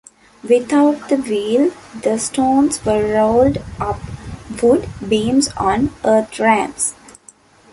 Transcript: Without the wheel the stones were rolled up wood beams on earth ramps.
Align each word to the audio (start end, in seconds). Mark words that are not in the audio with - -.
Without 0.41 1.09
the 1.09 1.17
wheel 1.17 1.71
the 2.01 2.17
stones 2.17 2.83
were 2.83 3.13
rolled 3.13 3.59
up 3.79 3.99
wood 4.59 4.89
beams 5.07 5.49
on 5.49 5.91
earth 6.03 6.39
ramps. 6.39 6.95